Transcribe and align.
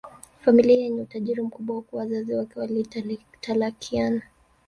familia 0.43 0.77
yenye 0.77 1.01
utajiri 1.01 1.41
mkubwa 1.41 1.75
Huku 1.75 1.95
wazazi 1.97 2.33
wake 2.33 2.59
walitalakiana 2.59 4.21